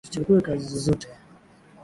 [0.03, 1.07] Usichague kazi zozote.